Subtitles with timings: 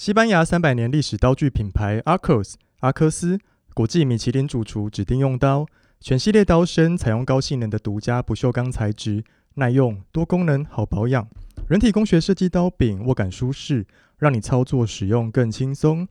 [0.00, 3.38] 西班牙三百年历史刀具品牌 Arcos 阿科斯，
[3.74, 5.66] 国际米其林主厨指定用刀，
[6.00, 9.22] 全系列刀身采用高性能的独家不锈钢材质，
[9.56, 11.28] 耐用、多功能、好保养，
[11.68, 13.84] 人体工学设计刀柄，握感舒适，
[14.16, 16.08] 让你操作使用更轻松。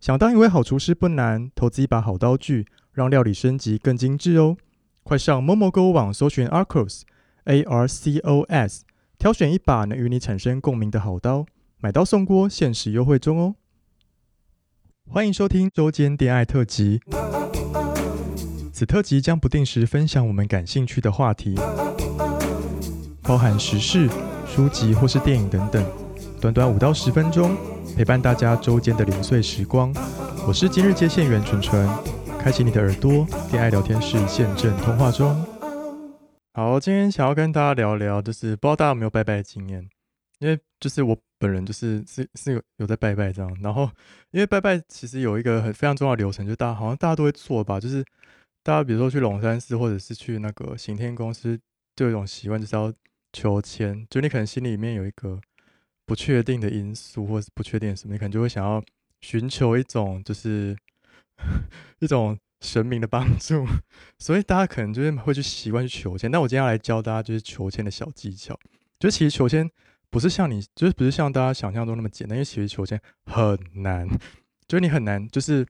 [0.00, 4.56] 想当一位好厨师不难，投资一把好刀具，让料理升级更精致哦。
[5.04, 7.02] 快上 Momo 购物网搜寻 Arcos
[7.44, 8.82] A R C O S，
[9.16, 11.46] 挑选一把能与你产生共鸣的好刀。
[11.80, 13.54] 买刀送锅，限时优惠中哦！
[15.08, 17.00] 欢迎收听周间恋爱特辑。
[18.72, 21.54] 此特辑将不定时分享我们感兴趣的话题，
[23.22, 24.10] 包含时事、
[24.44, 25.86] 书籍或是电影等等。
[26.40, 27.56] 短短五到十分钟，
[27.96, 29.94] 陪伴大家周间的零碎时光。
[30.48, 31.88] 我是今日接线员纯纯，
[32.40, 35.46] 开启你的耳朵，恋爱聊天室现正通话中。
[36.54, 39.88] 好，今天想要跟大家聊聊，就是不知道大家有没有拜拜的经验，
[40.40, 41.16] 因为就是我。
[41.38, 43.88] 本人就是是是有有在拜拜这样，然后
[44.32, 48.04] 因为拜拜其实有一个很非常重要的流程，就大家好像大家都会做吧，就是
[48.62, 51.58] 大家比如说去龙山寺或者是去那个行天宫，是
[51.94, 52.92] 就有一种习惯，就是要
[53.32, 55.40] 求签，就你可能心里面有一个
[56.06, 58.82] 不确定的因素，或是不确定什么，你可能就会想要
[59.20, 60.76] 寻求一种就是
[62.00, 63.64] 一种神明的帮助，
[64.18, 66.30] 所以大家可能就是会去习惯去求签。
[66.30, 68.58] 但我今天要来教大家就是求签的小技巧，
[68.98, 69.70] 就其实求签。
[70.10, 74.08] 不是像你，就是不是像大家想象中那么简单，因为其实求签很难，
[74.66, 75.66] 就是你很难，就是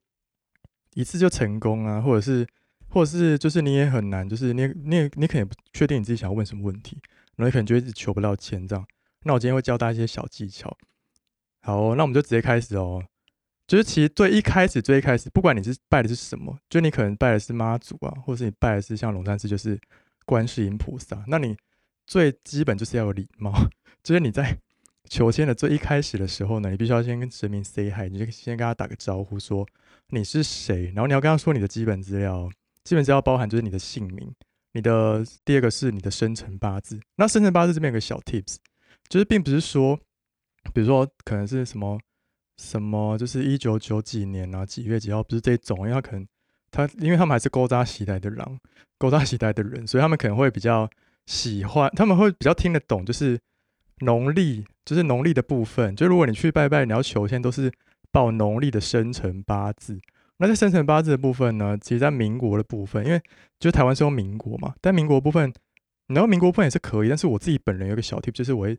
[0.94, 2.46] 一次就成功啊，或者是，
[2.88, 6.98] 或者是，就是你也很难，就是你，你，你可能不确定你自己想要问什么问题，
[7.36, 8.86] 然后你可能就一直求不到签这样。
[9.24, 10.76] 那我今天会教大家一些小技巧。
[11.62, 13.02] 好，那我们就直接开始哦。
[13.66, 19.78] 就是其实最一开始，最一开始，不管你是拜的是什么，就你可能拜的是妈祖啊，或者是你拜的是像龙山寺，就是
[20.24, 21.54] 观世音菩萨，那你
[22.08, 23.52] 最基本就是要有礼貌。
[24.02, 24.58] 就是你在
[25.10, 29.66] 求签的最一开始的时候呢，你必须要先跟神明 say hi，你就先跟他打个招呼，说
[30.08, 32.50] 你是谁，然后你要跟他说你的基本资料，
[32.82, 34.34] 基本资料包含就是你的姓名，
[34.72, 36.98] 你的第二个是你的生辰八字。
[37.16, 38.56] 那生辰八字这边有个小 tips，
[39.08, 39.98] 就是并不是说，
[40.72, 42.00] 比如说可能是什么
[42.56, 46.26] 什么，就是一九九几年啊几月几号，不是这种，因为他可能
[46.70, 48.60] 他因为他们还是古早时代的人，
[48.96, 50.88] 古早时代的人，所以他们可能会比较
[51.28, 53.38] 喜欢，他们会比较听得懂，就是。
[54.02, 57.68] 农历就是农历的部分，就如果你去拜拜，你要求签都是
[58.12, 59.98] 报农历的生辰八字。
[60.36, 63.20] 那在生辰八字的部分呢，其实在民国的部分，因为
[63.58, 65.52] 就台湾是用民国嘛，但民国部分，
[66.06, 67.08] 然后民国部分也是可以。
[67.08, 68.78] 但是我自己本人有个小 tip，就是我会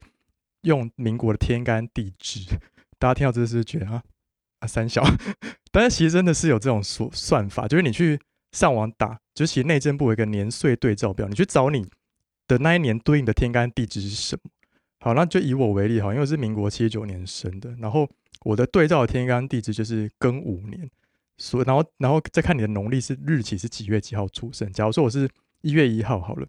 [0.61, 2.39] 用民国的天干地支。
[2.97, 4.01] 大家听到这是不是觉得啊
[4.59, 5.03] 啊三小？
[5.69, 8.17] 但是其实真的是有这种算算法，就是你去
[8.53, 11.85] 上网打，就是其实内政部有一个年岁对照表，你去找你
[12.49, 14.51] 的那一年对应的天干地支是什么。
[14.99, 18.09] 好，那就以我为例哈，因为我是民国七十九年生的，然后
[18.41, 20.89] 我的对照天干地支就是庚午年，
[21.37, 24.69] 所然后然后再看你的农历是日期是几月几号出生。
[24.73, 25.29] 假如说我是
[25.61, 26.45] 一月一号好了，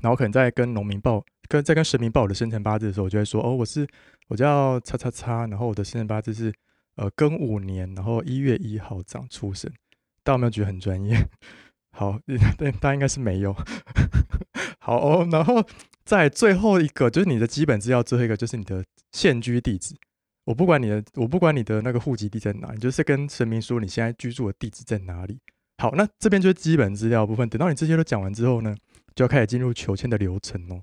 [0.00, 3.86] 然后可能在跟农民报跟在跟神明报我的生辰八字的时候，我就会说哦，我是
[4.26, 6.52] 我叫叉叉叉，然后我的生辰八字是
[6.96, 9.70] 呃庚午年，然后一月一号这样出生。
[10.24, 11.16] 大家有没有觉得很专业？
[11.94, 12.18] 好，
[12.58, 13.54] 但大家应该是没有。
[14.88, 15.64] 好哦，然后。
[16.08, 18.82] 在最后一个就是你的基本资料，最后一个就是你的
[19.12, 19.94] 现居地址。
[20.46, 25.38] 我不管你的，我不管你的那个户籍地在哪，你就是跟神明说你现在居住的地址在哪里。
[25.76, 27.46] 好，那这边就是基本资料部分。
[27.50, 28.74] 等到你这些都讲完之后呢，
[29.14, 30.80] 就要开始进入求签的流程哦。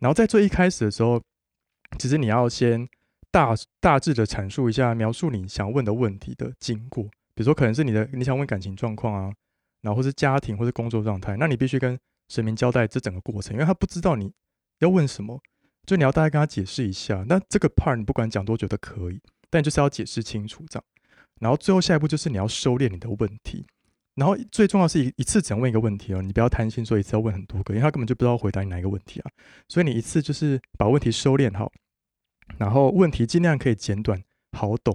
[0.00, 1.22] 然后在最一开始的时候，
[1.96, 2.88] 其实你要先
[3.30, 7.04] 大大致的阐述一下，描述你想问的问题的经过。
[7.04, 9.32] 比如说，可能是你的你想问感情状况啊，
[9.82, 11.96] 然后或是家庭或是工作状态，那你必须跟
[12.28, 14.32] 神明交代这整个过程，因为他不知道你。
[14.80, 15.42] 要问什么，
[15.86, 17.24] 就你要大概跟他解释一下。
[17.26, 20.84] 那这个 part 你不管讲多久都可以，但就是要解释清楚这样。
[21.40, 23.66] 然后最后下一步就是你要收敛你的问题。
[24.14, 29.30] 然后最重要是一一次只能问一个问题哦，你不要贪心，说一次要问很多个，因为他根本就不知道回答你哪一个问题啊。
[29.66, 31.72] 所以你一次就是把问题收敛好，
[32.56, 34.22] 然后问题尽量可以简短
[34.52, 34.94] 好懂。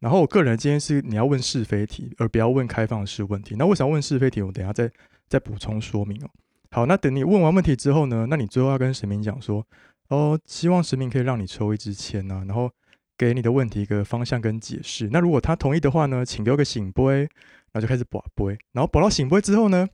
[0.00, 3.54] 然后我个人建议是你要问是非题，而不要问开放式问题。
[3.56, 4.42] 那为什么要问是非题？
[4.42, 4.90] 我等下再
[5.28, 6.30] 再补充说明哦。
[6.74, 8.26] 好，那等你问完问题之后呢？
[8.30, 9.62] 那你最后要跟神明讲说，
[10.08, 12.70] 哦，希望神明可以让你抽一支签呐，然后
[13.18, 15.10] 给你的问题一个方向跟解释。
[15.12, 17.28] 那如果他同意的话呢，请留个醒杯，
[17.72, 19.86] 然后就开始跋杯，然后跋到醒杯之后呢，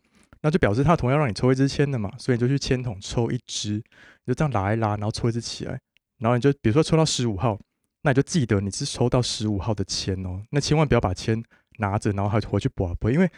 [0.42, 3.82] 那就表示他同样让你抽一支签的嘛，所以你就去签筒抽一支，
[4.24, 5.80] 就这样拉一拉，然后抽一支起来，
[6.20, 7.58] 然后你就比如说抽到十五号，
[8.02, 11.42] 那你就记得你是抽到十五号的签哦，那千万不要把签
[11.78, 13.28] 拿着，然后还回去跋杯，因为。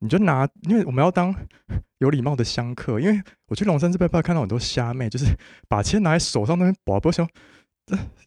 [0.00, 1.34] 你就拿，因为我们要当
[1.98, 3.00] 有礼貌的香客。
[3.00, 5.26] 因为我去龙山寺拜拜，看到很多虾妹，就是
[5.68, 7.28] 把签拿在手上那边，宝宝想，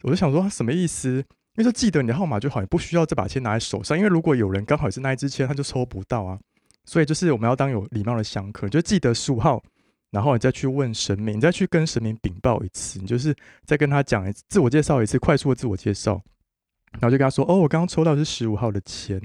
[0.03, 1.23] 我就想说什么意思？
[1.56, 3.97] 因为就记得你的号码就好，你不需要这把签拿在手上。
[3.97, 6.39] 因为如果有人刚好也是那一支签，他就抽不到啊。
[6.85, 9.62] 所以就是我们要当有礼貌的香客，就记得十五号，
[10.09, 13.35] 然后你再去问神明，你再去跟神明禀报一次，你就是
[13.65, 16.21] 再跟他讲一次自我介绍一次，快速的自我介绍，
[16.94, 19.17] 然后就跟他说：“哦，我刚刚抽到是十五号的签。”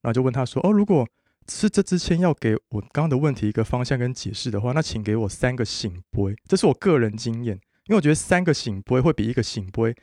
[0.00, 1.06] 然后就问他说：“哦，如果
[1.48, 6.34] 是这支签要给我刚刚的问题一个方向跟解释的话，那请给我三个醒杯。
[6.48, 7.54] 这是我个人经验，
[7.86, 9.94] 因为我觉得三个醒杯会比一个醒杯。”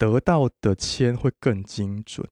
[0.00, 2.26] 得到的签会更精准，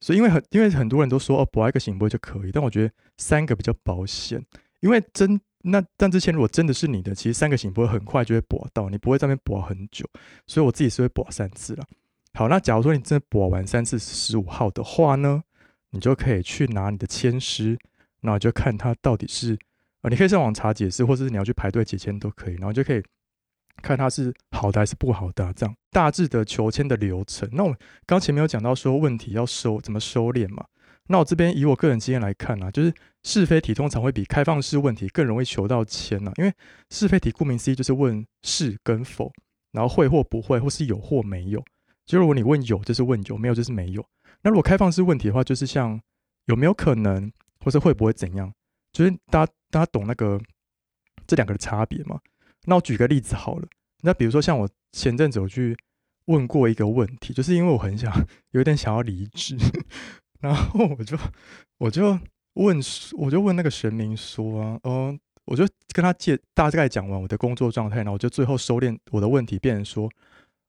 [0.00, 4.42] 所以因为很因为很多人都说哦，博一个醒杯就可以，但我觉得三个比较保险，
[4.80, 10.08] 因为真那但这签如果真的是你的，其实三个醒杯很快就会博到，你不会在那边博很久，
[10.46, 11.84] 所以我自己是会博三次了。
[12.32, 15.42] 好，那假如说你真的博完三次十五号的话呢，
[15.90, 17.78] 你就可以去拿你的签师，
[18.22, 19.58] 然后就看它到底是
[20.00, 23.02] 呃，你可以上网查解释，或者是你要去排队解签都可以，然后就可以。
[23.80, 27.48] 看它是好的还是不好的，这样大致的求签的流程。
[27.52, 27.74] 那我
[28.06, 30.64] 刚前面有讲到说问题要收怎么收敛嘛？
[31.08, 36.52] 那我这边以我个人经验来看啊，就是是非题通常会比开放式问题更容易求到签呐，因为
[36.90, 39.32] 是非题顾名思义就是问是跟否，
[39.72, 41.64] 然后会或不会，或是有或没有。
[42.04, 44.04] 就如果你问有，就是问有；没有就是没有。
[44.42, 45.98] 那如果开放式问题的话，就是像
[46.44, 47.32] 有没有可能，
[47.62, 48.52] 或者会不会怎样，
[48.92, 50.40] 就是大家大家懂那个
[51.26, 52.20] 这两个的差别吗？
[52.64, 53.66] 那我举个例子好了，
[54.02, 55.76] 那比如说像我前阵子有去
[56.26, 58.12] 问过一个问题，就是因为我很想
[58.50, 59.56] 有点想要离职，
[60.40, 61.16] 然后我就
[61.78, 62.18] 我就
[62.54, 62.78] 问
[63.16, 70.08] 我就问那个神明说啊，嗯，我就跟他介大概讲完我的工作状态，然后我就最后收敛我的问题，变成说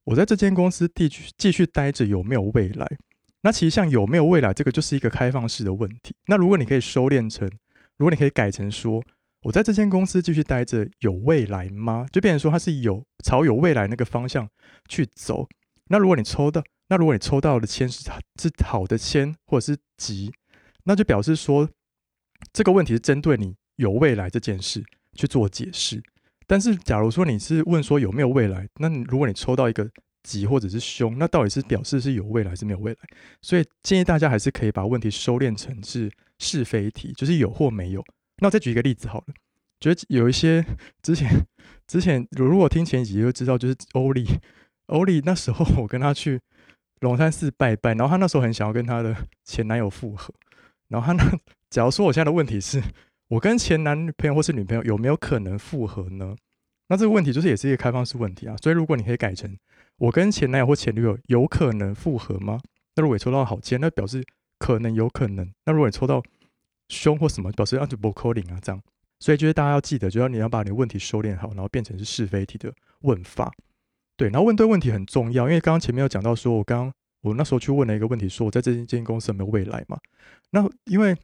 [0.05, 2.97] 我在这间公司继续继续待着有没有未来？
[3.43, 6.15] 那其实像有没有未来这个就是一个开放式的问题。
[6.25, 7.47] 那如果你可以收敛成，
[7.97, 9.03] 如果你可以改成说。
[9.43, 12.05] 我在这间公司继续待着，有未来吗？
[12.13, 14.47] 就变成说它是有朝有未来那个方向
[14.87, 15.45] 去走。
[15.89, 18.09] 那如果你抽到，那如果你抽到的签是
[18.41, 20.31] 是好的签或者是吉，
[20.85, 21.69] 那就表示说
[22.53, 24.81] 这个问题是针对你有未来这件事
[25.11, 26.01] 去做解释。
[26.47, 29.91] 但是假如说你是问说有没有未来，那如果你抽到一个
[30.23, 32.99] 吉或者是凶，那到底是表示是有未来还是没有未来？
[33.41, 38.03] 所以建议大家还是可以把问题收敛成是是非题，就是有或没有。
[38.37, 39.33] 那我再举一个例子好了，
[39.79, 40.65] 觉得有一些
[41.01, 41.45] 之前
[41.87, 44.25] 之前如果听前几集就知道，就是欧丽
[44.87, 46.39] 欧丽那时候我跟她去
[47.01, 50.33] 龙山寺拜拜，然后她那时候很想要跟她的前男友复合，
[50.87, 51.37] 然后她那
[51.69, 52.81] 假如说我现在的问题是
[53.27, 56.35] 我跟前男朋友或是女朋友有没有可能复合呢？
[56.87, 59.57] 那这个问题就是也是一个开放式问题啊，所以如果你可以改成
[59.97, 62.59] 我跟前男友或前女友有可能复合吗？
[62.95, 64.23] 那如果你抽到好签，那表示
[64.59, 65.51] 可能有可能。
[65.65, 66.21] 那如果你抽到
[66.89, 68.81] 凶或什么表示要就不扣零啊，这样，
[69.19, 73.51] 所以就是大家要记得，就要你要把你的问题收敛好，然后变成是是非题的问法，
[74.17, 76.91] 对，然后问对问题很重要，因为刚刚前面有讲到，说我刚
[77.21, 79.97] 我那时候去问了一个问题，说我在这间公司有没有未来嘛？
[80.51, 81.15] 那因为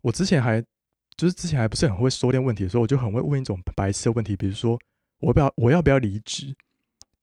[0.00, 0.62] 我之前还
[1.16, 4.78] 就是之前还不是很会收敛问题的时候，我就很会问一种白痴的问题，比如说
[5.20, 6.54] 我不要我要不要离职？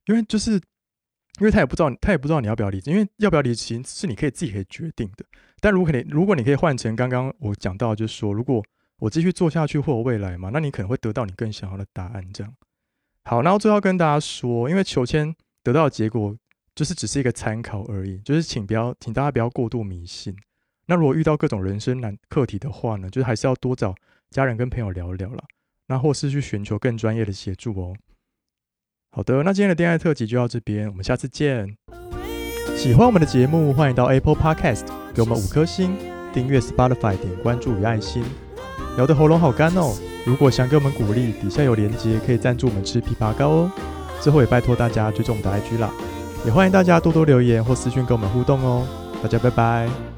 [0.06, 0.62] 因为就是。
[1.38, 5.26] 因为他也不知道，他也不知道你要不要离职，因为要不要离职是你可以自己可以决定的。
[5.60, 8.64] 但如果你如果你可以换成刚刚我讲到，就是说，如果
[9.00, 12.26] 我继续做下去会有未来嘛，那你可能会得到你更想要的答案。
[12.32, 12.56] 这样。
[13.26, 16.34] 好，然后最后跟大家说，因为求签得到的结果
[16.74, 20.34] 就是只是一个参考而已，就是请不要，请大家不要过度迷信。
[20.86, 23.94] 那如果遇到各种人生难课题的话呢，就是还是要多找
[24.30, 25.44] 家人跟朋友聊聊啦，
[25.88, 27.96] 那或是去寻求更专业的协助哦。
[29.12, 31.78] 好的，那今天的恋爱特辑就到这边，我们下次见。
[32.76, 35.96] 喜欢我们的节目，欢迎到 Apple Podcast 给我们五颗星，
[36.34, 38.24] 订阅 Spotify 点关注与爱心。
[38.98, 43.72] 聊得喉咙好干哦，如果想给我们鼓励，底下有连结可以赞助我们吃枇杷膏哦。
[44.22, 45.94] 之后也拜托大家追踪我们的 IG 啦，
[46.46, 48.88] 也欢迎大家多多留言或私讯跟我们互动哦。
[49.22, 50.15] 大家拜拜。